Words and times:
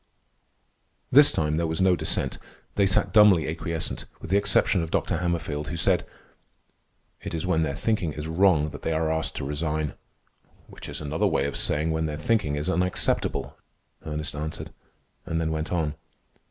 This 1.11 1.31
time 1.31 1.57
there 1.57 1.67
was 1.67 1.79
no 1.79 1.95
dissent. 1.95 2.39
They 2.73 2.87
sat 2.87 3.13
dumbly 3.13 3.47
acquiescent, 3.47 4.05
with 4.19 4.31
the 4.31 4.35
exception 4.37 4.81
of 4.81 4.89
Dr. 4.89 5.19
Hammerfield, 5.19 5.67
who 5.67 5.77
said: 5.77 6.07
"It 7.21 7.35
is 7.35 7.45
when 7.45 7.61
their 7.61 7.75
thinking 7.75 8.11
is 8.11 8.27
wrong 8.27 8.71
that 8.71 8.81
they 8.81 8.93
are 8.93 9.11
asked 9.11 9.35
to 9.35 9.45
resign." 9.45 9.93
"Which 10.65 10.89
is 10.89 11.01
another 11.01 11.27
way 11.27 11.45
of 11.45 11.55
saying 11.55 11.91
when 11.91 12.07
their 12.07 12.17
thinking 12.17 12.55
is 12.55 12.67
unacceptable," 12.67 13.55
Ernest 14.03 14.33
answered, 14.35 14.71
and 15.27 15.39
then 15.39 15.51
went 15.51 15.71
on. 15.71 15.93